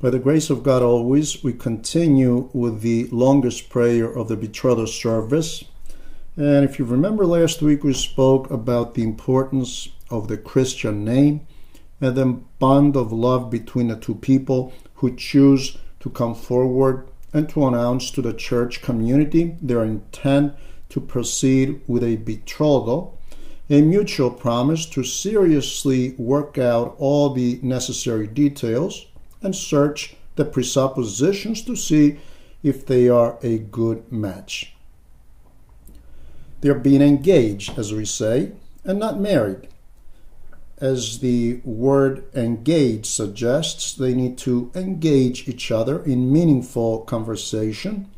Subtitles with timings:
[0.00, 4.88] By the grace of God, always, we continue with the longest prayer of the betrothal
[4.88, 5.64] service.
[6.36, 11.46] And if you remember last week, we spoke about the importance of the Christian name
[12.00, 12.26] and the
[12.58, 18.10] bond of love between the two people who choose to come forward and to announce
[18.10, 20.54] to the church community their intent
[20.90, 23.18] to proceed with a betrothal,
[23.70, 29.06] a mutual promise to seriously work out all the necessary details
[29.44, 32.18] and search the presuppositions to see
[32.62, 34.74] if they are a good match.
[36.60, 38.52] They're being engaged, as we say,
[38.84, 39.68] and not married.
[40.78, 48.10] As the word engage suggests, they need to engage each other in meaningful conversation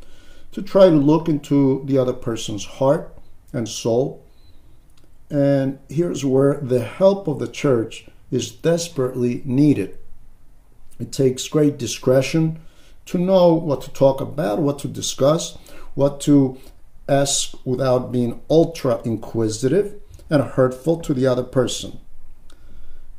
[0.53, 3.15] to try to look into the other person's heart
[3.53, 4.23] and soul.
[5.29, 9.97] And here's where the help of the church is desperately needed.
[10.99, 12.59] It takes great discretion
[13.07, 15.57] to know what to talk about, what to discuss,
[15.95, 16.57] what to
[17.07, 19.95] ask without being ultra inquisitive
[20.29, 21.99] and hurtful to the other person.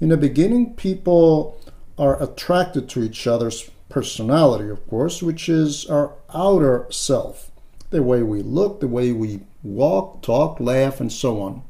[0.00, 1.60] In the beginning, people
[1.96, 7.50] are attracted to each other's personality, of course, which is our outer self
[7.90, 11.62] the way we look, the way we walk, talk, laugh, and so on.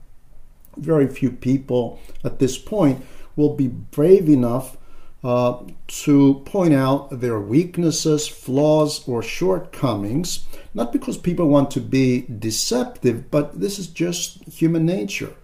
[0.77, 3.05] Very few people at this point
[3.37, 4.77] will be brave enough
[5.25, 12.25] uh, to point out their weaknesses, flaws, or shortcomings, not because people want to be
[12.39, 15.35] deceptive, but this is just human nature.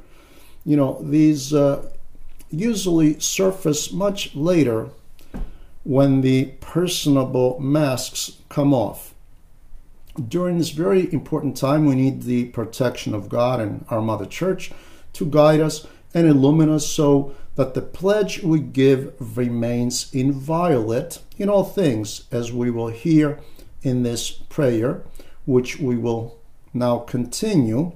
[0.65, 1.91] You know, these uh,
[2.51, 4.91] usually surface much later
[5.83, 9.13] when the personable masks come off.
[10.29, 14.71] During this very important time, we need the protection of God and our Mother Church
[15.15, 21.49] to guide us and illumine us so that the pledge we give remains inviolate in
[21.49, 23.39] all things, as we will hear
[23.83, 25.03] in this prayer,
[25.45, 26.39] which we will
[26.73, 27.93] now continue.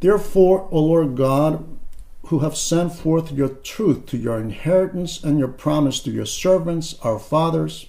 [0.00, 1.64] Therefore, O Lord God,
[2.26, 6.94] who have sent forth your truth to your inheritance and your promise to your servants,
[7.02, 7.88] our fathers,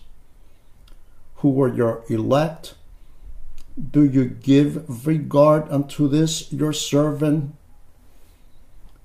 [1.35, 2.75] who were your elect,
[3.91, 7.55] do you give regard unto this your servant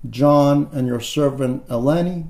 [0.08, 2.26] John and your servant Eleni,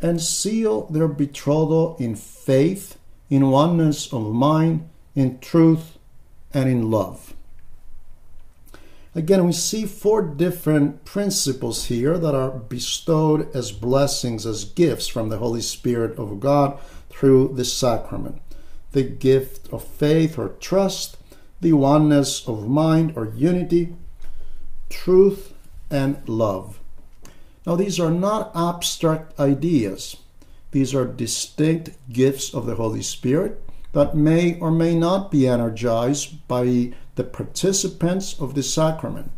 [0.00, 2.98] and seal their betrothal in faith,
[3.28, 5.98] in oneness of mind, in truth,
[6.54, 7.34] and in love.
[9.14, 15.28] Again, we see four different principles here that are bestowed as blessings, as gifts from
[15.28, 16.78] the Holy Spirit of God
[17.10, 18.40] through the sacrament
[18.92, 21.16] the gift of faith or trust,
[21.60, 23.94] the oneness of mind or unity,
[24.88, 25.54] truth,
[25.90, 26.79] and love.
[27.66, 30.16] Now, these are not abstract ideas.
[30.70, 33.62] These are distinct gifts of the Holy Spirit
[33.92, 39.30] that may or may not be energized by the participants of the sacrament.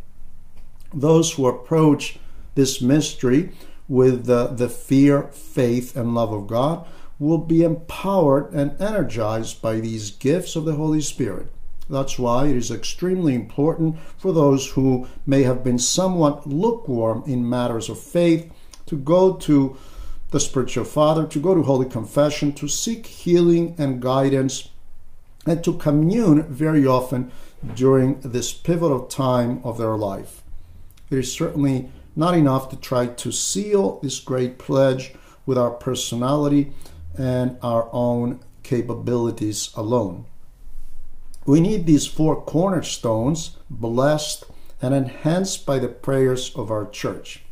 [0.93, 2.19] Those who approach
[2.55, 3.51] this mystery
[3.87, 6.85] with the, the fear, faith, and love of God
[7.19, 11.47] will be empowered and energized by these gifts of the Holy Spirit.
[11.89, 17.47] That's why it is extremely important for those who may have been somewhat lukewarm in
[17.47, 18.51] matters of faith
[18.85, 19.77] to go to
[20.31, 24.69] the spiritual father, to go to Holy Confession, to seek healing and guidance,
[25.45, 27.31] and to commune very often
[27.75, 30.41] during this pivotal time of their life.
[31.09, 35.13] It is certainly not enough to try to seal this great pledge
[35.45, 36.73] with our personality
[37.17, 40.25] and our own capabilities alone.
[41.45, 44.45] We need these four cornerstones blessed
[44.81, 47.43] and enhanced by the prayers of our church.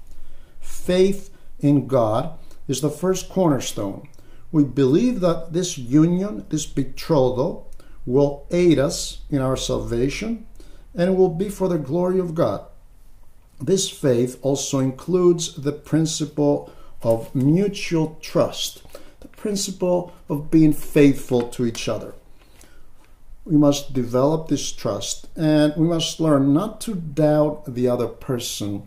[0.62, 1.30] Faith
[1.60, 2.38] in God
[2.70, 4.08] is the first cornerstone.
[4.52, 7.70] We believe that this union, this betrothal,
[8.06, 10.48] will aid us in our salvation
[10.96, 12.66] and will be for the glory of God.
[13.60, 16.72] This faith also includes the principle
[17.02, 18.84] of mutual trust,
[19.20, 22.14] the principle of being faithful to each other
[23.52, 28.84] we must develop this trust and we must learn not to doubt the other person.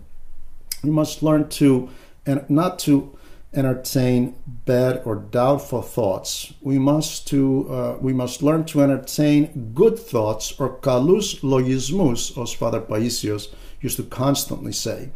[0.82, 1.90] We must learn to
[2.24, 3.14] and not to
[3.52, 6.54] entertain bad or doubtful thoughts.
[6.62, 12.54] We must to uh, we must learn to entertain good thoughts or kalus logismus, as
[12.54, 13.52] Father Paisios
[13.82, 15.10] used to constantly say.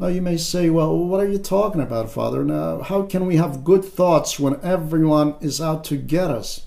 [0.00, 2.42] Now you may say, well, what are you talking about, Father?
[2.42, 6.66] Now, how can we have good thoughts when everyone is out to get us?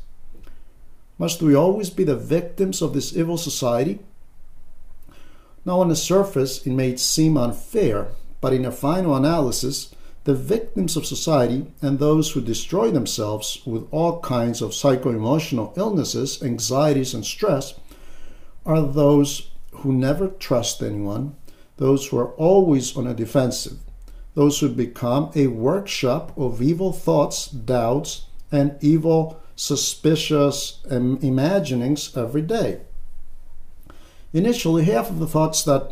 [1.23, 3.99] Must we always be the victims of this evil society?
[5.63, 8.09] Now, on the surface, it may seem unfair,
[8.41, 13.87] but in a final analysis, the victims of society and those who destroy themselves with
[13.89, 17.75] all kinds of psycho-emotional illnesses, anxieties, and stress
[18.65, 21.37] are those who never trust anyone,
[21.77, 23.77] those who are always on a defensive,
[24.35, 32.81] those who become a workshop of evil thoughts, doubts, and evil, suspicious imaginings every day.
[34.33, 35.91] Initially, half of the thoughts that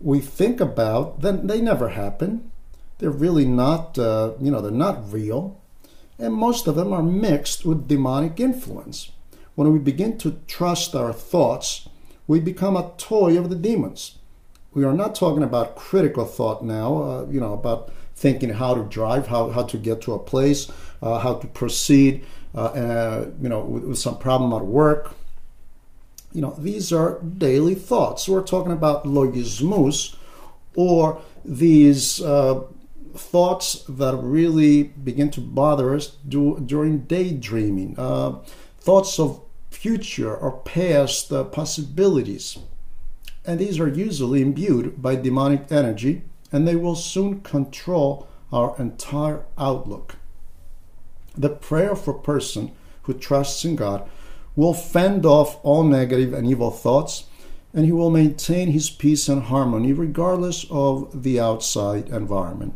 [0.00, 2.50] we think about, then they never happen.
[2.98, 5.60] They're really not, uh, you know, they're not real.
[6.18, 9.10] And most of them are mixed with demonic influence.
[9.54, 11.88] When we begin to trust our thoughts,
[12.26, 14.18] we become a toy of the demons.
[14.72, 18.82] We are not talking about critical thought now, uh, you know, about thinking how to
[18.82, 20.70] drive, how, how to get to a place,
[21.02, 22.22] uh, how to proceed,
[22.54, 25.14] uh, uh, you know, with, with some problem at work,
[26.32, 28.28] you know, these are daily thoughts.
[28.28, 30.14] We're talking about logismus,
[30.76, 32.60] or these uh,
[33.14, 38.38] thoughts that really begin to bother us do, during daydreaming, uh,
[38.78, 39.40] thoughts of
[39.70, 42.58] future or past uh, possibilities.
[43.46, 46.22] And these are usually imbued by demonic energy,
[46.52, 50.16] and they will soon control our entire outlook.
[51.36, 54.08] The prayer for a person who trusts in God
[54.56, 57.24] will fend off all negative and evil thoughts,
[57.72, 62.74] and he will maintain his peace and harmony regardless of the outside environment.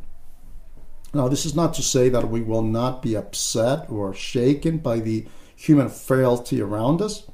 [1.12, 5.00] Now, this is not to say that we will not be upset or shaken by
[5.00, 7.28] the human frailty around us.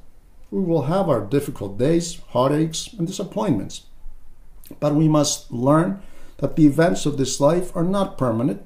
[0.51, 3.85] We will have our difficult days, heartaches, and disappointments.
[4.79, 6.01] But we must learn
[6.41, 8.61] that the events of this life are not permanent,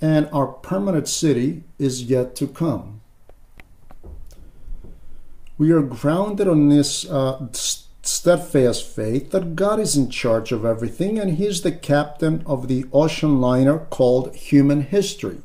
[0.00, 2.96] and our permanent city is yet to come
[5.58, 11.18] we are grounded on this uh, steadfast faith that God is in charge of everything
[11.18, 15.38] and He's the captain of the ocean liner called human history.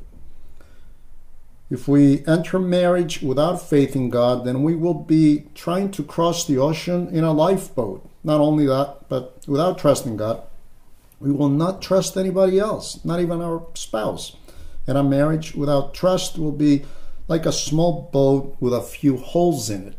[1.70, 6.46] If we enter marriage without faith in God, then we will be trying to cross
[6.46, 8.06] the ocean in a lifeboat.
[8.22, 10.42] Not only that, but without trusting God,
[11.22, 14.36] we will not trust anybody else, not even our spouse.
[14.86, 16.84] And a marriage without trust will be
[17.28, 19.94] like a small boat with a few holes in it.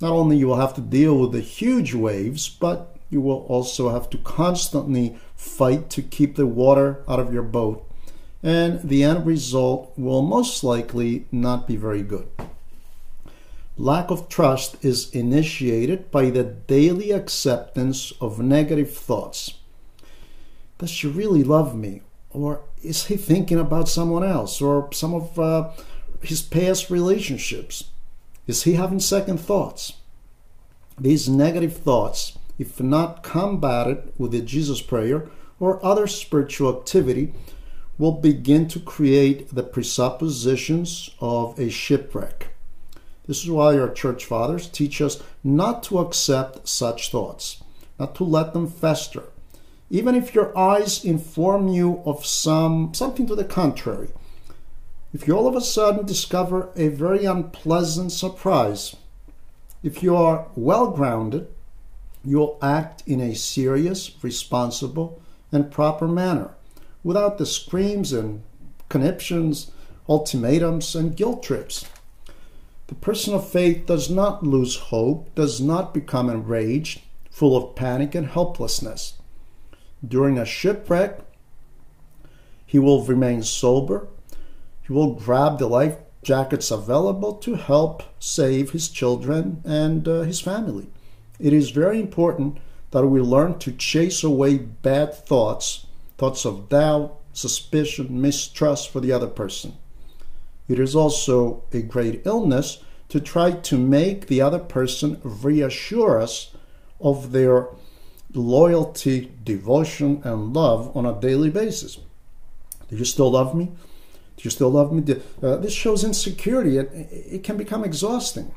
[0.00, 3.88] Not only you will have to deal with the huge waves, but you will also
[3.88, 7.82] have to constantly fight to keep the water out of your boat.
[8.42, 12.28] And the end result will most likely not be very good.
[13.78, 19.55] Lack of trust is initiated by the daily acceptance of negative thoughts.
[20.78, 22.02] Does she really love me?
[22.30, 25.70] Or is he thinking about someone else or some of uh,
[26.20, 27.84] his past relationships?
[28.46, 29.94] Is he having second thoughts?
[30.98, 35.28] These negative thoughts, if not combated with the Jesus prayer
[35.58, 37.32] or other spiritual activity,
[37.98, 42.48] will begin to create the presuppositions of a shipwreck.
[43.26, 47.62] This is why our church fathers teach us not to accept such thoughts,
[47.98, 49.24] not to let them fester.
[49.88, 54.08] Even if your eyes inform you of some something to the contrary,
[55.14, 58.96] if you all of a sudden discover a very unpleasant surprise,
[59.82, 61.46] if you are well grounded,
[62.24, 65.22] you'll act in a serious, responsible,
[65.52, 66.50] and proper manner
[67.04, 68.42] without the screams and
[68.88, 69.70] conniptions,
[70.08, 71.86] ultimatums, and guilt trips.
[72.88, 78.16] The person of faith does not lose hope, does not become enraged, full of panic
[78.16, 79.14] and helplessness.
[80.06, 81.20] During a shipwreck,
[82.66, 84.08] he will remain sober,
[84.82, 90.40] he will grab the life jackets available to help save his children and uh, his
[90.40, 90.88] family.
[91.38, 92.58] It is very important
[92.90, 95.86] that we learn to chase away bad thoughts,
[96.18, 99.74] thoughts of doubt, suspicion, mistrust for the other person.
[100.68, 106.52] It is also a great illness to try to make the other person reassure us
[107.00, 107.68] of their
[108.36, 111.98] loyalty, devotion, and love on a daily basis.
[112.88, 113.66] Do you still love me?
[114.36, 115.02] Do you still love me?
[115.42, 116.78] Uh, this shows insecurity.
[116.78, 118.54] It, it can become exhausting.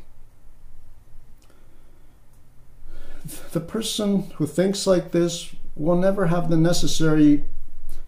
[3.52, 7.46] The person who thinks like this will never have the necessary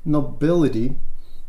[0.03, 0.95] nobility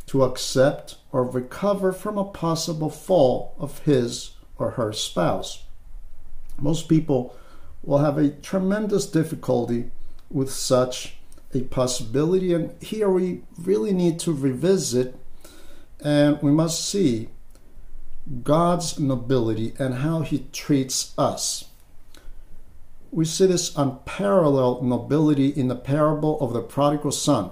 [0.06, 5.64] to accept or recover from a possible fall of his or her spouse.
[6.58, 7.34] Most people
[7.82, 9.90] will have a tremendous difficulty
[10.32, 11.16] with such
[11.54, 15.14] a possibility, and here we really need to revisit
[16.02, 17.28] and we must see
[18.42, 21.66] God's nobility and how he treats us.
[23.10, 27.50] We see this unparalleled nobility in the parable of the prodigal son.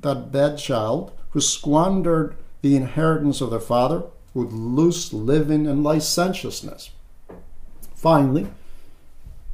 [0.00, 6.90] that bad child who squandered the inheritance of their father with loose living and licentiousness.
[7.94, 8.48] Finally,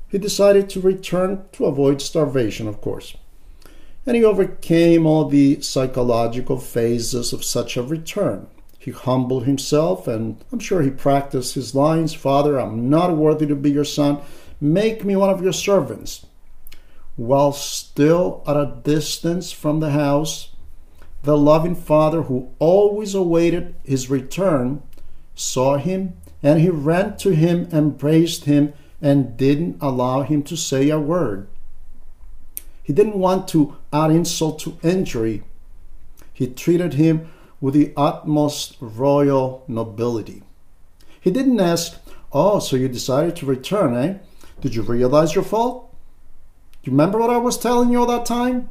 [0.08, 3.16] he decided to return to avoid starvation, of course.
[4.06, 8.46] And he overcame all the psychological phases of such a return.
[8.78, 13.54] He humbled himself, and I'm sure he practiced his lines Father, I'm not worthy to
[13.54, 14.20] be your son.
[14.60, 16.24] Make me one of your servants.
[17.16, 20.52] While still at a distance from the house,
[21.22, 24.82] the loving father who always awaited his return
[25.34, 30.88] saw him and he ran to him, embraced him, and didn't allow him to say
[30.90, 31.48] a word.
[32.82, 35.42] He didn't want to add insult to injury.
[36.32, 37.28] He treated him
[37.60, 40.42] with the utmost royal nobility.
[41.20, 42.00] He didn't ask,
[42.32, 44.18] Oh, so you decided to return, eh?
[44.60, 45.90] Did you realize your fault?
[46.82, 48.68] Do you remember what I was telling you all that time?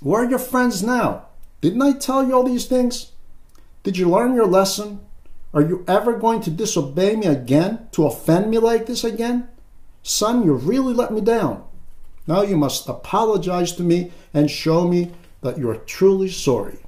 [0.00, 1.26] Where are your friends now?
[1.60, 3.12] Didn't I tell you all these things?
[3.82, 5.00] Did you learn your lesson?
[5.54, 9.48] Are you ever going to disobey me again, to offend me like this again?
[10.02, 11.64] Son, you really let me down.
[12.26, 16.78] Now you must apologize to me and show me that you are truly sorry.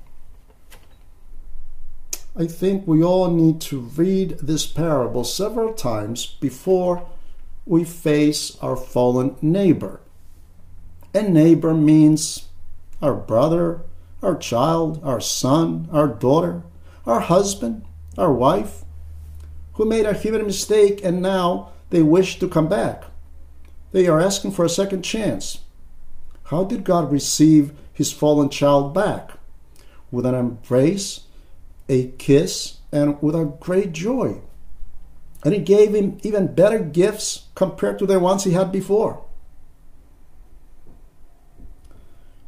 [2.37, 7.07] I think we all need to read this parable several times before
[7.67, 10.01] we face our fallen neighbor.
[11.15, 12.49] A neighbor means
[13.01, 13.83] our brother,
[14.23, 16.63] our child, our son, our daughter,
[17.07, 17.85] our husband,
[18.17, 18.85] our wife,
[19.75, 23.05] who made a human mistake and now they wish to come back.
[23.93, 25.59] They are asking for a second chance.
[26.45, 29.33] How did God receive his fallen child back?
[30.11, 31.21] With an embrace,
[31.89, 34.41] a kiss, and with a great joy.
[35.45, 39.25] And he gave him even better gifts compared to the ones he had before.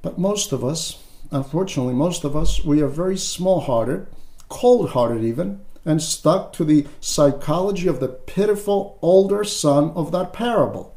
[0.02, 4.06] But most of us, unfortunately, most of us, we are very small hearted,
[4.48, 10.32] cold hearted even, and stuck to the psychology of the pitiful older son of that
[10.32, 10.94] parable,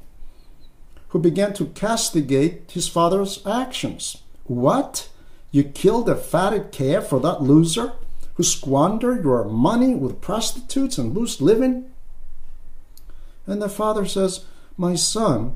[1.10, 4.24] who began to castigate his father's actions.
[4.46, 5.10] What?
[5.52, 7.94] You killed a fatted calf for that loser
[8.40, 11.92] who squandered your money with prostitutes and loose living?
[13.46, 14.46] And the father says,
[14.78, 15.56] My son,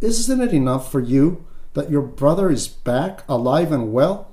[0.00, 4.32] isn't it enough for you that your brother is back, alive and well?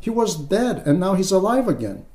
[0.00, 2.06] He was dead, and now he's alive again.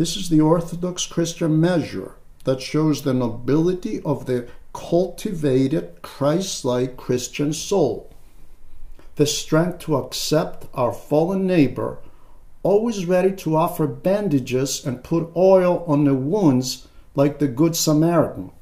[0.00, 2.14] This is the Orthodox Christian measure
[2.44, 8.10] that shows the nobility of the cultivated Christ like Christian soul,
[9.16, 11.98] the strength to accept our fallen neighbor,
[12.62, 18.52] always ready to offer bandages and put oil on the wounds like the Good Samaritan.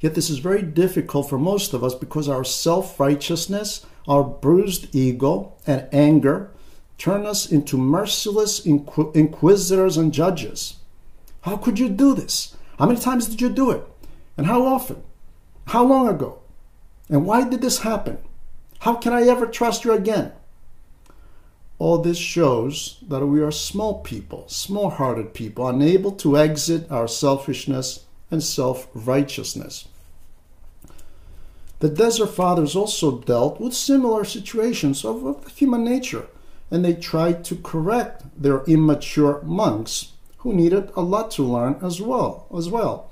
[0.00, 4.94] Yet this is very difficult for most of us because our self righteousness, our bruised
[4.94, 6.50] ego, and anger
[6.98, 10.76] turn us into merciless inqu- inquisitors and judges.
[11.42, 12.56] How could you do this?
[12.78, 13.84] How many times did you do it?
[14.36, 15.02] And how often?
[15.66, 16.40] How long ago?
[17.08, 18.18] And why did this happen?
[18.80, 20.32] How can I ever trust you again?
[21.78, 27.06] All this shows that we are small people, small hearted people, unable to exit our
[27.06, 29.88] selfishness and self righteousness.
[31.80, 36.26] The Desert Fathers also dealt with similar situations of, of, human nature,
[36.70, 42.00] and they tried to correct their immature monks who needed a lot to learn as
[42.00, 42.46] well.
[42.56, 43.10] As well.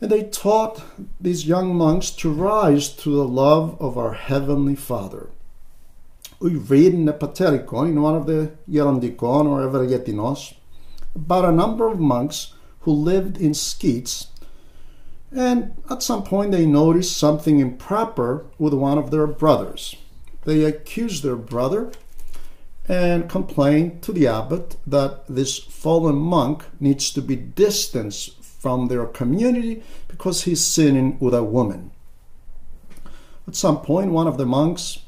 [0.00, 0.82] And they taught
[1.20, 5.30] these young monks to rise to the love of our Heavenly Father.
[6.38, 10.54] We read in the Patericon, in one of the Gerondicon or Evergetinos,
[11.14, 14.28] about a number of monks who lived in sketes,
[15.32, 19.96] and at some point they noticed something improper with one of their brothers.
[20.46, 21.90] They accused their brother
[22.88, 29.06] and complained to the abbot that this fallen monk needs to be distanced from their
[29.06, 31.90] community because he's sinning with a woman.
[33.48, 35.00] At some point, one of the monks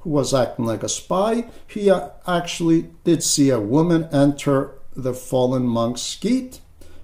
[0.00, 5.12] who was acting like a spy, he uh, actually did see a woman enter the
[5.12, 6.60] fallen monk's skete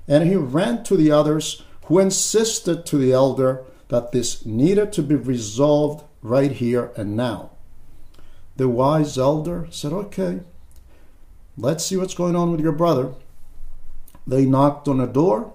[0.08, 5.02] and he ran to the others who insisted to the elder that this needed to
[5.02, 7.51] be resolved right here and now.
[8.56, 10.40] The wise elder said, Okay,
[11.56, 13.14] let's see what's going on with your brother.
[14.26, 15.52] They knocked on the door,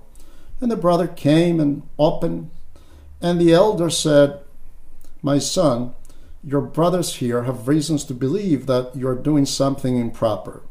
[0.59, 2.49] and the brother came and opened.
[3.21, 4.41] And the elder said,
[5.21, 5.93] My son,
[6.43, 10.63] your brothers here have reasons to believe that you're doing something improper.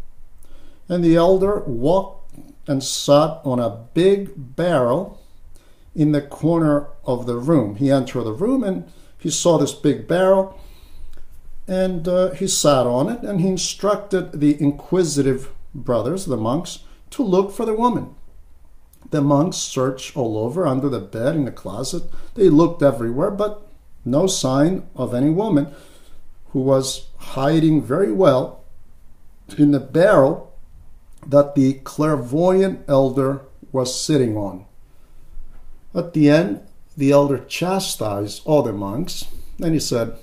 [0.88, 5.20] And the elder walked and sat on a big barrel
[5.94, 7.76] in the corner of the room.
[7.76, 10.60] He entered the room and he saw this big barrel.
[11.68, 16.80] And uh, he sat on it and he instructed the inquisitive brothers, the monks,
[17.10, 18.14] to look for the woman.
[19.10, 22.04] The monks searched all over, under the bed, in the closet.
[22.34, 23.66] They looked everywhere, but
[24.04, 25.68] no sign of any woman
[26.50, 28.64] who was hiding very well
[29.58, 30.54] in the barrel
[31.26, 33.42] that the clairvoyant elder
[33.72, 34.64] was sitting on.
[35.94, 36.60] At the end,
[36.96, 39.26] the elder chastised all the monks,
[39.62, 40.16] and he said,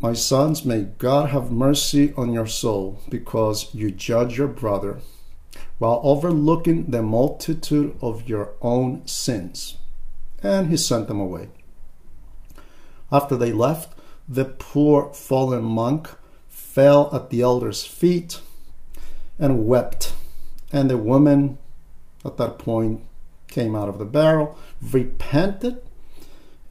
[0.00, 5.00] My sons, may God have mercy on your soul, because you judge your brother
[5.78, 9.76] while overlooking the multitude of your own sins.
[10.40, 11.48] And he sent them away.
[13.10, 16.08] After they left, the poor fallen monk
[16.46, 18.40] fell at the elder's feet
[19.36, 20.14] and wept.
[20.72, 21.58] And the woman
[22.24, 23.02] at that point
[23.48, 25.82] came out of the barrel, repented,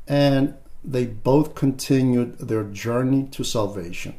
[0.08, 0.54] and
[0.88, 4.16] they both continued their journey to salvation.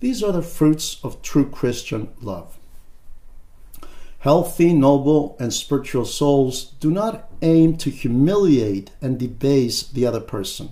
[0.00, 2.58] These are the fruits of true Christian love.
[4.20, 10.70] Healthy, noble, and spiritual souls do not aim to humiliate and debase the other person.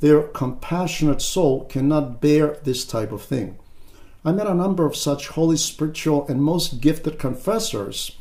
[0.00, 3.58] Their compassionate soul cannot bear this type of thing.
[4.24, 8.16] I met a number of such holy, spiritual, and most gifted confessors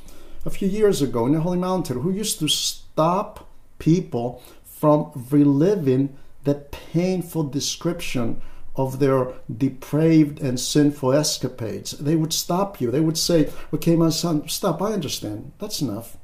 [0.46, 3.48] a few years ago in the Holy Mountain who used to stop
[3.80, 4.44] people
[4.82, 8.42] from reliving the painful description
[8.76, 11.92] of their depraved and sinful escapades.
[11.92, 12.90] They would stop you.
[12.90, 14.82] They would say, Okay, my son, stop.
[14.82, 15.52] I understand.
[15.60, 16.18] That's enough.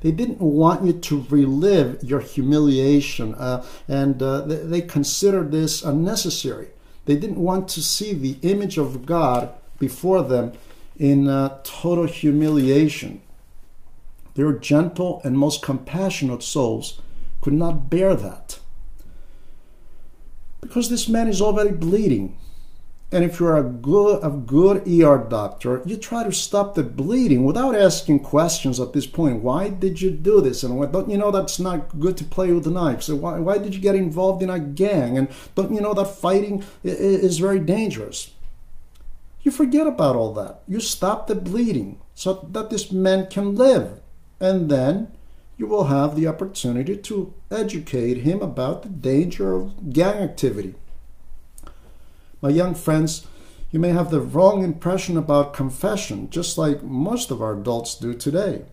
[0.00, 5.82] They didn't want you to relive your humiliation, uh, and uh, they, they considered this
[5.82, 6.68] unnecessary.
[7.04, 10.52] They didn't want to see the image of God before them
[10.96, 13.20] in uh, total humiliation.
[14.34, 17.02] Their gentle and most compassionate souls
[17.40, 18.58] could not bear that.
[20.60, 22.36] Because this man is already bleeding.
[23.10, 27.44] And if you're a good, a good ER doctor, you try to stop the bleeding
[27.44, 29.42] without asking questions at this point.
[29.42, 30.62] Why did you do this?
[30.62, 33.02] And don't you know that's not good to play with the knife?
[33.02, 35.16] So why, why did you get involved in a gang?
[35.16, 38.32] And don't you know that fighting is very dangerous?
[39.40, 40.60] You forget about all that.
[40.68, 44.00] You stop the bleeding so that this man can live.
[44.38, 45.16] And then
[45.58, 50.76] you will have the opportunity to educate him about the danger of gang activity.
[52.40, 53.26] My young friends,
[53.72, 58.14] you may have the wrong impression about confession, just like most of our adults do
[58.14, 58.64] today.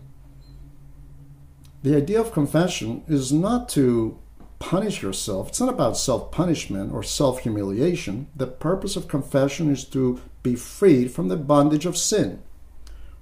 [1.82, 4.16] The idea of confession is not to
[4.60, 5.48] punish yourself.
[5.48, 8.28] It's not about self punishment or self humiliation.
[8.34, 12.42] The purpose of confession is to be freed from the bondage of sin.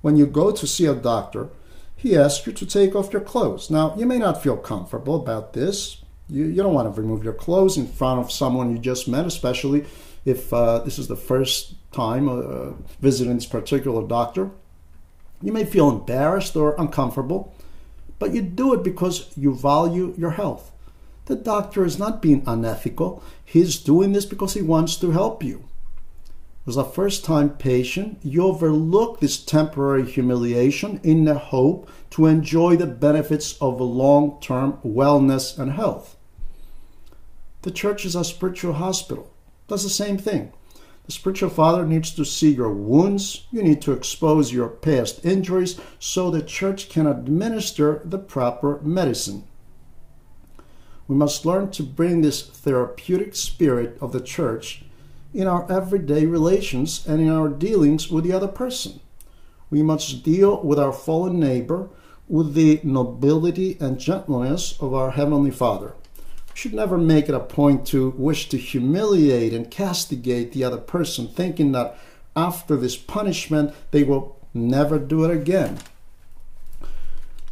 [0.03, 1.49] When you go to see a doctor,
[2.05, 3.71] he asks you to take off your clothes.
[3.71, 6.03] Now, you may not feel comfortable about this.
[6.29, 9.25] You, you don't want to remove your clothes in front of someone you just met,
[9.25, 9.87] especially
[10.27, 14.51] if uh, this is the first time uh, visiting this particular doctor.
[15.41, 17.55] You may feel embarrassed or uncomfortable,
[18.19, 20.73] but you do it because you value your health.
[21.25, 25.65] The doctor is not being unethical, he's doing this because he wants to help you.
[26.67, 32.77] As a first time patient, you overlook this temporary humiliation in the hope to enjoy
[32.77, 36.17] the benefits of long term wellness and health.
[37.63, 39.31] The church is a spiritual hospital,
[39.69, 40.53] does the same thing.
[41.05, 43.47] The spiritual father needs to see your wounds.
[43.51, 49.45] You need to expose your past injuries so the church can administer the proper medicine.
[51.07, 54.84] We must learn to bring this therapeutic spirit of the church
[55.35, 59.01] in our everyday relations and in our dealings with the other person.
[59.69, 61.89] We must deal with our fallen neighbor
[62.29, 65.95] with the nobility and gentleness of our Heavenly Father.
[66.17, 70.79] We should never make it a point to wish to humiliate and castigate the other
[70.79, 71.99] person, thinking that
[72.37, 75.79] after this punishment they will never do it again.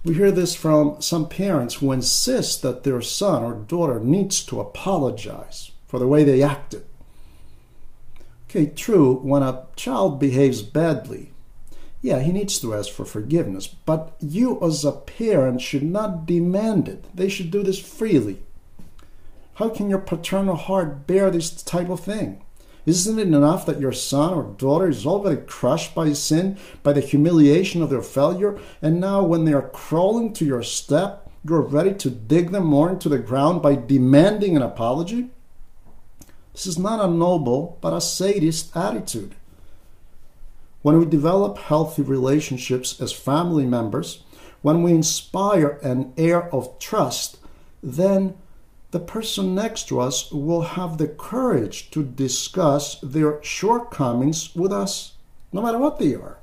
[0.04, 4.60] We hear this from some parents who insist that their son or daughter needs to
[4.60, 6.84] apologize for the way they acted.
[8.54, 11.30] Okay, true, when a child behaves badly,
[12.02, 16.86] yeah, he needs to ask for forgiveness, but you as a parent should not demand
[16.86, 17.06] it.
[17.14, 18.42] They should do this freely.
[19.54, 22.42] How can your paternal heart bear this type of thing?
[22.84, 27.00] Isn't it enough that your son or daughter is already crushed by sin, by the
[27.00, 31.94] humiliation of their failure, and now when they are crawling to your step, you're ready
[31.94, 35.30] to dig them more into the ground by demanding an apology?
[36.52, 39.34] This is not a noble, but a sadist attitude.
[40.82, 44.22] When we develop healthy relationships as family members,
[44.60, 47.38] when we inspire an air of trust,
[47.82, 48.34] then
[48.90, 55.14] the person next to us will have the courage to discuss their shortcomings with us,
[55.52, 56.38] no matter what they are.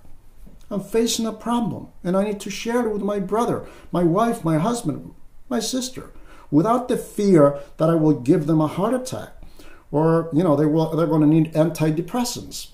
[0.72, 4.43] I'm facing a problem and I need to share it with my brother, my wife,
[4.43, 5.13] my husband,
[5.50, 6.12] my sister,
[6.50, 9.38] without the fear that I will give them a heart attack
[9.91, 12.69] or, you know, they will, they're going to need antidepressants.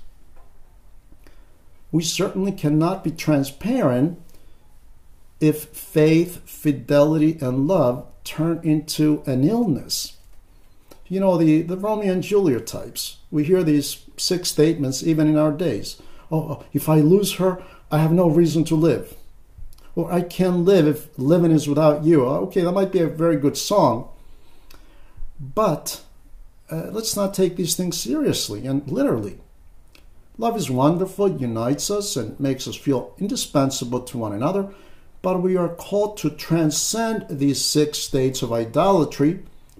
[1.91, 4.21] We certainly cannot be transparent
[5.39, 10.17] if faith, fidelity, and love turn into an illness.
[11.08, 13.17] You know, the, the Romeo and Juliet types.
[13.30, 16.01] We hear these six statements even in our days.
[16.32, 19.15] Oh, oh, if I lose her, I have no reason to live.
[19.95, 22.28] Or I can't live if living is without you.
[22.28, 24.10] Uh, okay, that might be a very good song.
[25.39, 26.01] But
[26.71, 29.39] uh, let's not take these things seriously and literally.
[30.38, 34.73] Love is wonderful, unites us, and makes us feel indispensable to one another
[35.25, 39.39] but we are called to transcend these six states of idolatry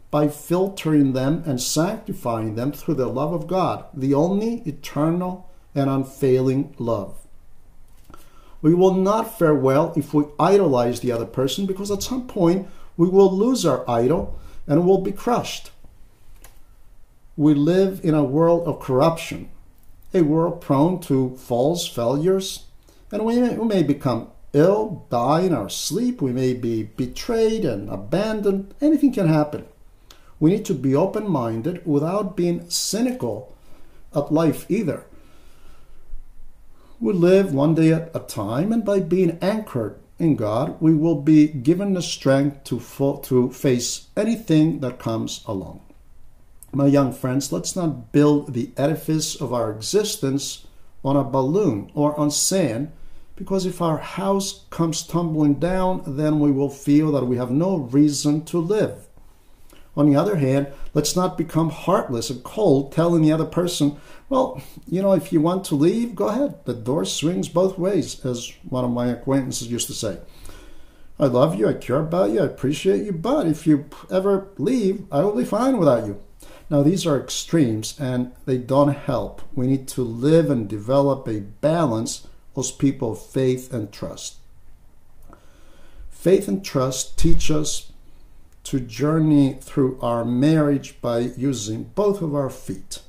[0.10, 5.88] by filtering them and sanctifying them through the love of God, the only eternal and
[5.88, 7.28] unfailing love.
[8.63, 12.67] We will not fare well if we idolize the other person because at some point
[12.98, 15.69] we will lose our idol and will be crushed.
[17.38, 19.50] We live in a world of corruption,
[20.13, 22.63] a world prone to false failures,
[23.12, 27.65] and we may, we may become ill, die in our sleep, we may be betrayed
[27.65, 28.74] and abandoned.
[28.80, 29.65] Anything can happen.
[30.39, 33.54] We need to be open minded without being cynical
[34.15, 35.04] at life either.
[37.02, 41.21] We live one day at a time, and by being anchored in God, we will
[41.21, 45.82] be given the strength to, fo- to face anything that comes along.
[46.76, 50.68] My young friends, let's not build the edifice of our existence
[51.06, 52.92] on a balloon or on sand
[53.38, 57.78] because if our house comes tumbling down, then we will feel that we have no
[57.78, 59.08] reason to live.
[59.96, 63.96] On the other hand, let's not become heartless and cold, telling the other person,
[64.28, 66.66] well, you know, if you want to leave, go ahead.
[66.66, 70.20] The door swings both ways, as one of my acquaintances used to say.
[71.18, 75.06] I love you, I care about you, I appreciate you, but if you ever leave,
[75.10, 76.22] I will be fine without you.
[76.69, 79.41] Now, these are extremes and they don't help.
[79.54, 84.38] We need to live and develop a balance as people of faith and trust.
[86.10, 87.91] Faith and trust teach us
[88.63, 93.01] to journey through our marriage by using both of our feet.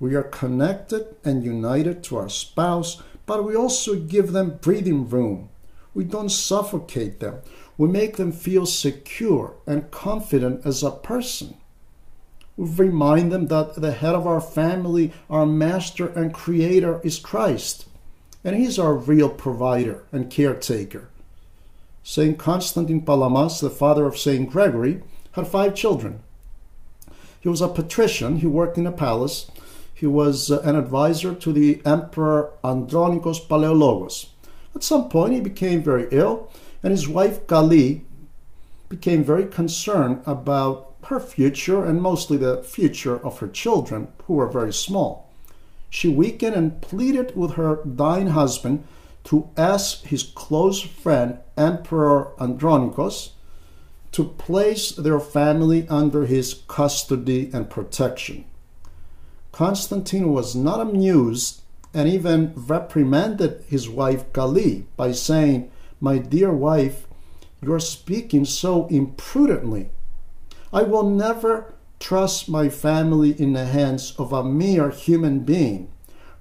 [0.00, 5.50] We are connected and united to our spouse, but we also give them breathing room.
[5.92, 7.40] We don't suffocate them.
[7.76, 11.56] We make them feel secure and confident as a person.
[12.56, 17.86] Remind them that the head of our family, our master and creator, is Christ
[18.44, 21.08] and he's our real provider and caretaker.
[22.02, 26.20] Saint Constantine Palamas, the father of Saint Gregory, had five children.
[27.40, 29.50] He was a patrician, he worked in a palace.
[29.94, 34.26] He was uh, an advisor to the Emperor Andronikos Palaiologos.
[34.74, 36.50] At some point, he became very ill,
[36.82, 38.02] and his wife Gali
[38.88, 44.48] became very concerned about her future and mostly the future of her children, who were
[44.48, 45.32] very small
[45.92, 48.82] she weakened and pleaded with her dying husband
[49.24, 53.32] to ask his close friend, Emperor Andronicus,
[54.10, 58.46] to place their family under his custody and protection.
[59.52, 61.60] Constantine was not amused
[61.92, 65.70] and even reprimanded his wife Gali by saying,
[66.00, 67.06] My dear wife,
[67.60, 69.90] you are speaking so imprudently.
[70.72, 75.92] I will never trust my family in the hands of a mere human being.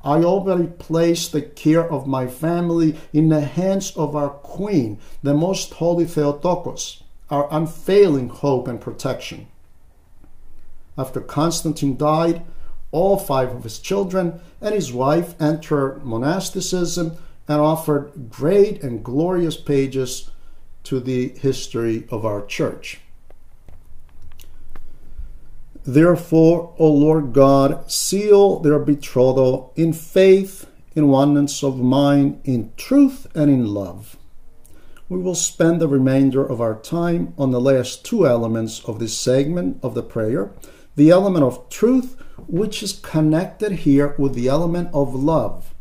[0.04, 5.34] I already place the care of my family in the hands of our Queen, the
[5.34, 9.48] Most Holy Theotokos, our unfailing hope and protection.
[10.98, 12.44] After Constantine died,
[12.92, 17.18] all five of his children and his wife entered monasticism
[17.48, 20.32] and offered great and glorious pages
[20.84, 23.02] to the history of our church.
[25.84, 33.28] Therefore, O Lord God, seal their betrothal in faith, in oneness of mind, in truth,
[33.34, 34.18] and in love.
[35.10, 39.18] We will spend the remainder of our time on the last two elements of this
[39.18, 40.52] segment of the prayer
[40.96, 42.18] the element of truth,
[42.48, 45.74] which is connected here with the element of love.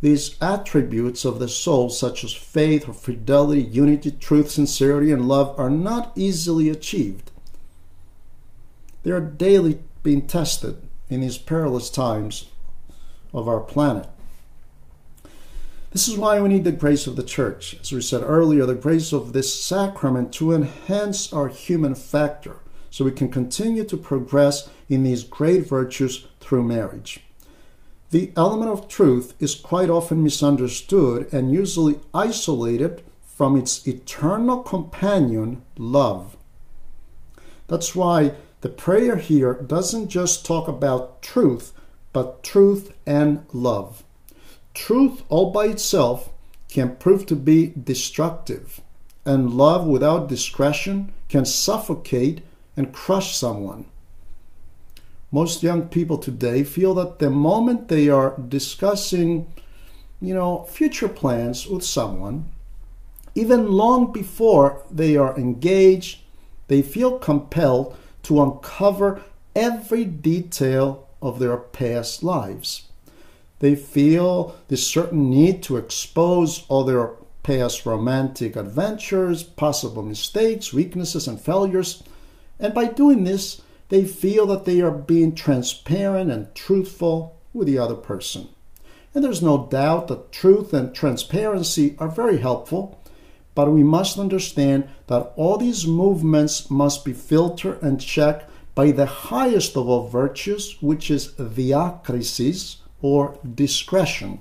[0.00, 5.58] These attributes of the soul, such as faith or fidelity, unity, truth, sincerity, and love,
[5.58, 7.29] are not easily achieved.
[9.02, 10.76] They are daily being tested
[11.08, 12.48] in these perilous times
[13.32, 14.08] of our planet.
[15.92, 17.76] This is why we need the grace of the church.
[17.80, 22.56] As we said earlier, the grace of this sacrament to enhance our human factor
[22.90, 27.20] so we can continue to progress in these great virtues through marriage.
[28.10, 35.62] The element of truth is quite often misunderstood and usually isolated from its eternal companion,
[35.78, 36.36] love.
[37.68, 41.72] That's why the prayer here doesn't just talk about truth,
[42.12, 44.02] but truth and love.
[44.74, 46.30] Truth all by itself
[46.68, 48.80] can prove to be destructive,
[49.24, 52.42] and love without discretion can suffocate
[52.76, 53.86] and crush someone.
[55.32, 59.52] Most young people today feel that the moment they are discussing,
[60.20, 62.50] you know, future plans with someone,
[63.34, 66.20] even long before they are engaged,
[66.68, 69.22] they feel compelled to uncover
[69.54, 72.88] every detail of their past lives.
[73.58, 81.26] They feel this certain need to expose all their past romantic adventures, possible mistakes, weaknesses,
[81.26, 82.02] and failures.
[82.58, 87.78] And by doing this, they feel that they are being transparent and truthful with the
[87.78, 88.48] other person.
[89.14, 92.99] And there's no doubt that truth and transparency are very helpful,
[93.60, 99.04] but we must understand that all these movements must be filtered and checked by the
[99.04, 104.38] highest of all virtues, which is diakrisis, or discretion.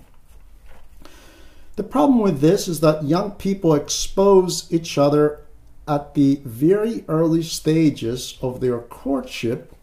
[1.76, 5.42] The problem with this is that young people expose each other
[5.86, 9.76] at the very early stages of their courtship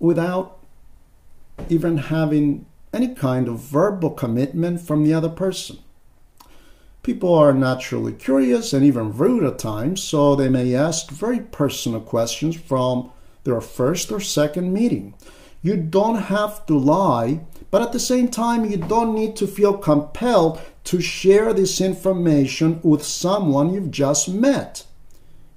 [0.00, 0.58] without
[1.68, 5.78] even having any kind of verbal commitment from the other person.
[7.02, 12.00] People are naturally curious and even rude at times, so they may ask very personal
[12.00, 13.10] questions from
[13.44, 15.14] their first or second meeting.
[15.62, 17.40] You don't have to lie
[17.72, 22.80] but at the same time, you don't need to feel compelled to share this information
[22.82, 24.84] with someone you've just met.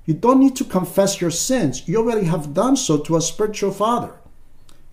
[0.05, 1.85] You don't need to confess your sins.
[1.89, 4.13] You already have done so to a spiritual father.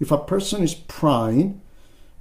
[0.01, 1.62] If a person is prying,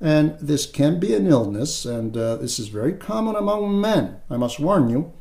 [0.02, 4.38] and this can be an illness, and uh, this is very common among men, I
[4.38, 5.14] must warn you,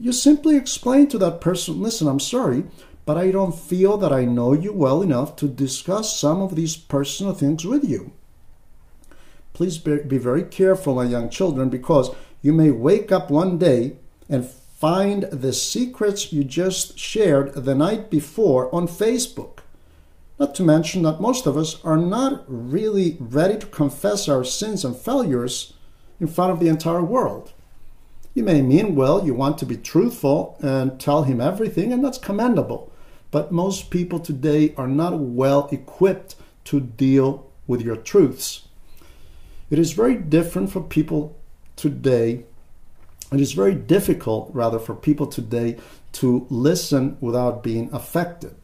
[0.00, 2.64] you simply explain to that person listen, I'm sorry,
[3.04, 6.76] but I don't feel that I know you well enough to discuss some of these
[6.76, 8.12] personal things with you.
[9.52, 12.10] Please be very careful, my young children, because
[12.42, 13.96] you may wake up one day
[14.28, 19.53] and find the secrets you just shared the night before on Facebook.
[20.38, 24.84] Not to mention that most of us are not really ready to confess our sins
[24.84, 25.74] and failures
[26.18, 27.52] in front of the entire world.
[28.34, 32.18] You may mean well, you want to be truthful and tell him everything, and that's
[32.18, 32.90] commendable.
[33.30, 38.66] But most people today are not well equipped to deal with your truths.
[39.70, 41.38] It is very different for people
[41.76, 42.44] today.
[43.32, 45.78] It is very difficult, rather, for people today
[46.14, 48.56] to listen without being affected.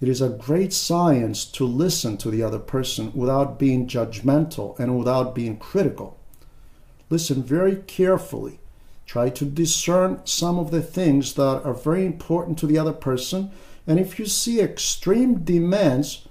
[0.00, 4.98] It is a great science to listen to the other person without being judgmental and
[4.98, 6.18] without being critical.
[7.10, 8.60] Listen very carefully.
[9.04, 13.50] Try to discern some of the things that are very important to the other person.
[13.86, 16.26] And if you see extreme demands,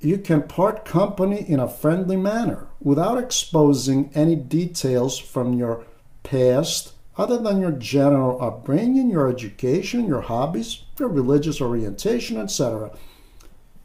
[0.00, 5.84] you can part company in a friendly manner without exposing any details from your
[6.22, 12.90] past other than your general upbringing, your education, your hobbies, your religious orientation, etc.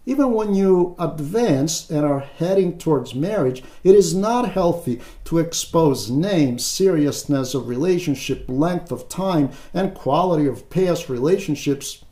[0.05, 6.09] Even when you advance and are heading towards marriage, it is not healthy to expose
[6.09, 12.03] names, seriousness of relationship, length of time, and quality of past relationships,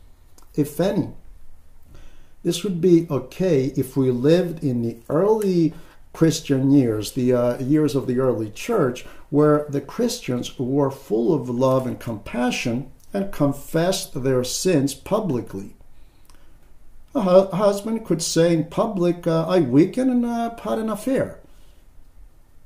[0.54, 1.08] if any.
[2.42, 5.74] This would be okay if we lived in the early
[6.12, 11.48] Christian years, the uh, years of the early church, where the Christians were full of
[11.48, 15.74] love and compassion and confessed their sins publicly.
[17.14, 21.38] A, hu- husband could say in public, uh, I weakened and uh, had an affair.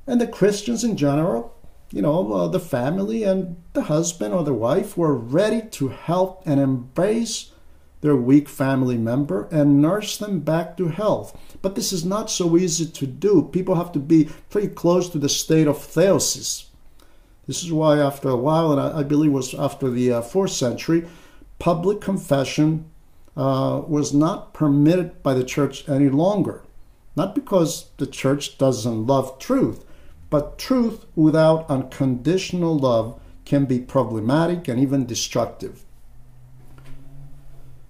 [0.07, 1.55] And the Christians in general,
[1.91, 6.43] you know, uh, the family and the husband or the wife were ready to help
[6.45, 7.51] and embrace
[8.05, 11.35] their weak family member and nurse them back to health.
[11.63, 13.49] But this is not so easy to do.
[13.51, 16.65] People have to be pretty close to the state of theosis.
[17.47, 20.51] This is why, after a while, and I, believe it was after the uh, fourth
[20.51, 21.07] century,
[21.57, 22.85] public confession
[23.35, 26.61] uh, was not permitted by the church any longer.
[27.15, 29.83] Not because the church doesn't love truth,
[30.29, 35.84] but truth without unconditional love can be problematic and even destructive.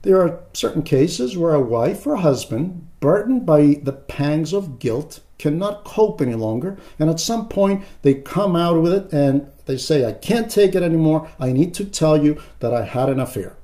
[0.06, 5.20] There are certain cases where a wife or husband, burdened by the pangs of guilt,
[5.40, 9.78] cannot cope any longer, and at some point they come out with it and they
[9.78, 11.28] say, I can't take it anymore.
[11.40, 13.58] I need to tell you that I had an affair.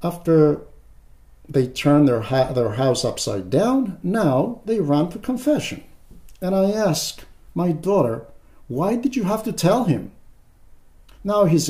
[0.00, 0.60] After
[1.48, 5.82] they turn their, ha- their house upside down, now they run to confession.
[6.40, 8.26] And I ask my daughter,
[8.68, 10.12] why did you have to tell him?
[11.24, 11.68] Now he's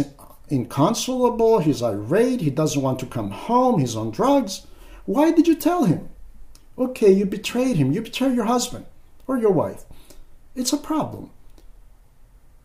[0.51, 4.67] inconsolable, he's irate, he doesn't want to come home, he's on drugs.
[5.05, 6.09] Why did you tell him?
[6.77, 8.87] Okay, you betrayed him, you betrayed your husband
[9.27, 9.85] or your wife.
[10.55, 11.31] It's a problem.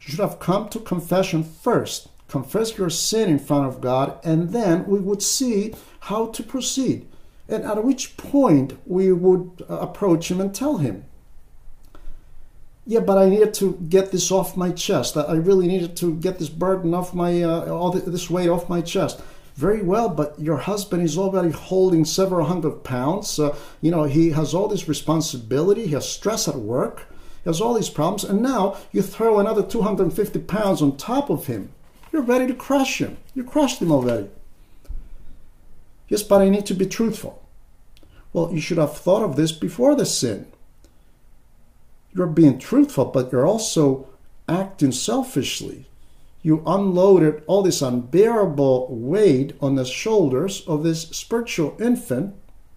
[0.02, 2.10] You should have come to confession first.
[2.28, 7.08] Confess your sin in front of God, and then we would see how to proceed.
[7.48, 11.06] And at which point we would uh, approach him and tell him,
[12.86, 15.16] yeah, but I needed to get this off my chest.
[15.16, 18.82] I really needed to get this burden off my, uh, all this weight off my
[18.82, 19.22] chest.
[19.56, 23.40] Very well, but your husband is already holding several hundred pounds.
[23.40, 25.86] Uh, you know, he has all this responsibility.
[25.86, 27.06] He has stress at work.
[27.44, 28.24] He has all these problems.
[28.24, 31.70] And now you throw another 250 pounds on top of him.
[32.12, 33.18] You're ready to crush him.
[33.34, 34.30] You crushed him already.
[36.10, 37.42] Yes, but I need to be truthful.
[38.34, 40.48] Well, you should have thought of this before the sin
[42.16, 44.08] you're being truthful, but you're also
[44.48, 45.86] acting selfishly.
[46.42, 52.36] You unloaded all this unbearable weight on the shoulders of this spiritual infant,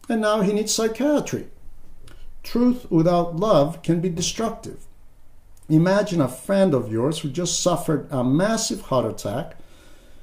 [0.08, 1.48] and now he needs psychiatry.
[2.42, 4.84] Truth without love can be destructive.
[5.68, 9.56] Imagine a friend of yours who just suffered a massive heart attack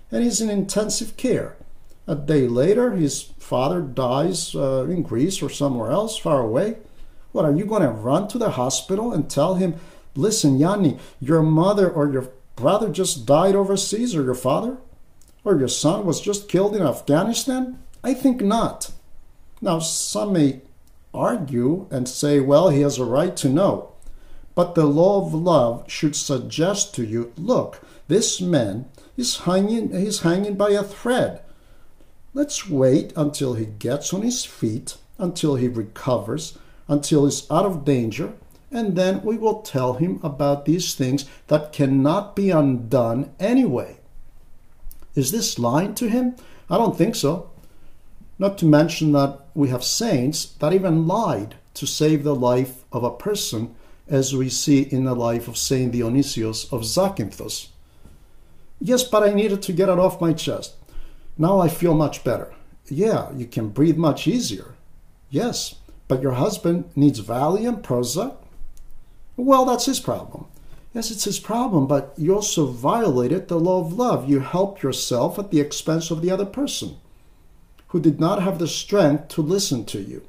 [0.10, 1.58] and is in intensive care.
[2.08, 6.78] A day later, his father dies uh, in Greece or somewhere else far away
[7.34, 9.76] what, are you going to run to the hospital and tell him,
[10.16, 14.78] listen, Yanni, your mother or your brother just died overseas, or your father?
[15.44, 17.80] Or your son was just killed in Afghanistan?
[18.04, 18.92] I think not.
[19.62, 20.62] Now, some may
[21.14, 23.94] argue and say, well, he has a right to know.
[24.56, 30.20] But the law of love should suggest to you look, this man is hanging, he's
[30.20, 31.42] hanging by a thread.
[32.34, 37.86] Let's wait until he gets on his feet, until he recovers, until he's out of
[37.86, 38.34] danger,
[38.72, 43.98] and then we will tell him about these things that cannot be undone anyway.
[45.16, 46.36] Is this lying to him?
[46.70, 47.52] I don't think so.
[48.40, 53.04] Not to mention that we have saints that even lied to save the life of
[53.04, 53.76] a person,
[54.08, 57.68] as we see in the life of Saint Dionysius of Zakynthos.
[58.82, 60.76] Yes, but I needed to get it off my chest.
[61.38, 62.54] Now I feel much better.
[62.90, 64.76] Yeah, you can breathe much easier.
[65.30, 65.76] Yes,
[66.14, 68.36] but your husband needs Valium, Prozac.
[69.36, 70.46] Well, that's his problem.
[70.94, 74.30] Yes, it's his problem, but you also violated the law of love.
[74.30, 76.98] You helped yourself at the expense of the other person
[77.88, 80.22] who did not have the strength to listen to you.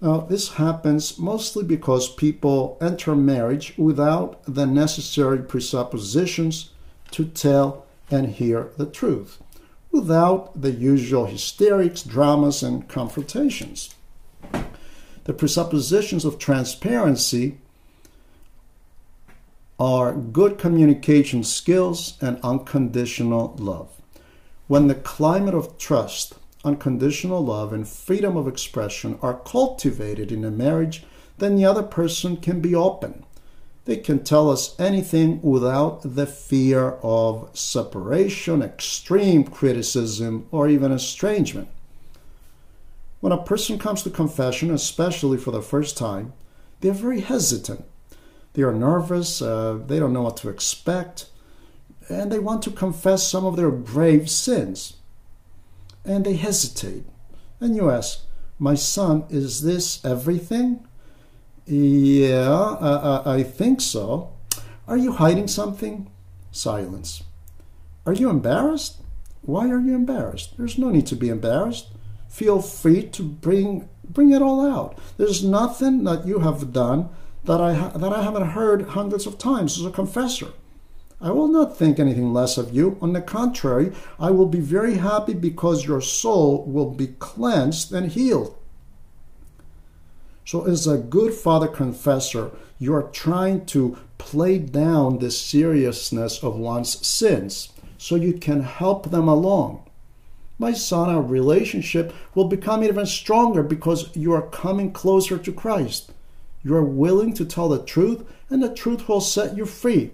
[0.00, 6.70] Now, this happens mostly because people enter marriage without the necessary presuppositions
[7.10, 9.42] to tell and hear the truth,
[9.90, 13.96] without the usual hysterics, dramas, and confrontations
[15.24, 17.58] the presuppositions of transparency
[19.78, 23.88] are good communication skills and unconditional love.
[24.68, 30.50] When the climate of trust, unconditional love, and freedom of expression are cultivated in a
[30.50, 31.04] marriage,
[31.38, 33.24] then the other person can be open.
[33.84, 41.68] They can tell us anything without the fear of separation, extreme criticism, or even estrangement.
[43.22, 46.32] When a person comes to confession, especially for the first time,
[46.80, 47.84] they're very hesitant.
[48.54, 51.26] They are nervous, uh, they don't know what to expect,
[52.08, 54.96] and they want to confess some of their grave sins.
[56.04, 57.04] And they hesitate.
[57.60, 58.24] And you ask,
[58.58, 60.84] My son, is this everything?
[61.64, 64.32] Yeah, uh, I think so.
[64.88, 66.10] Are you hiding something?
[66.50, 67.22] Silence.
[68.04, 68.96] Are you embarrassed?
[69.42, 70.56] Why are you embarrassed?
[70.58, 71.91] There's no need to be embarrassed
[72.32, 74.98] feel free to bring bring it all out.
[75.18, 77.10] There's nothing that you have done
[77.44, 80.48] that I ha- that I haven't heard hundreds of times as a confessor.
[81.20, 82.98] I will not think anything less of you.
[83.00, 88.10] On the contrary, I will be very happy because your soul will be cleansed and
[88.10, 88.56] healed.
[90.44, 96.56] So, as a good father confessor, you are trying to play down the seriousness of
[96.56, 97.68] one's sins
[97.98, 99.84] so you can help them along
[100.58, 106.12] my son, our relationship will become even stronger because you are coming closer to Christ.
[106.62, 110.12] You are willing to tell the truth, and the truth will set you free.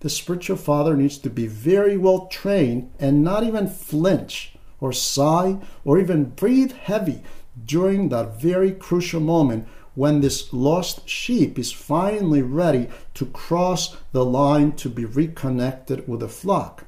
[0.00, 5.58] The spiritual father needs to be very well trained and not even flinch or sigh
[5.84, 7.22] or even breathe heavy
[7.66, 14.24] during that very crucial moment when this lost sheep is finally ready to cross the
[14.24, 16.84] line to be reconnected with the flock.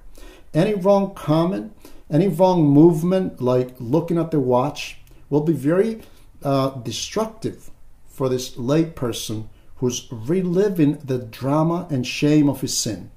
[0.54, 1.74] Any wrong comment,
[2.12, 4.98] Any wrong movement, like looking at the watch,
[5.30, 6.02] will be very
[6.42, 7.70] uh, destructive
[8.06, 13.10] for this lay person who's reliving the drama and shame of his sin.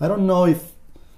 [0.00, 0.72] I don't know if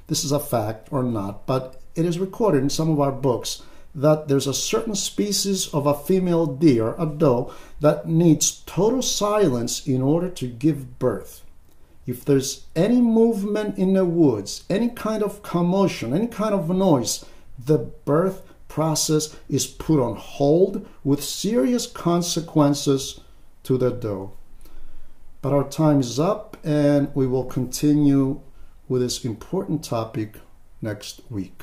[0.08, 3.62] this is a fact or not, but it is recorded in some of our books
[3.94, 7.50] that there's a certain species of a female deer, a doe,
[7.80, 11.42] that needs total silence in order to give birth.
[12.09, 17.22] If there's any movement in the woods, any kind of commotion, any kind of noise,
[17.62, 23.20] the birth process is put on hold with serious consequences
[23.64, 24.32] to the doe.
[25.42, 28.40] But our time is up, and we will continue
[28.88, 30.36] with this important topic
[30.80, 31.61] next week.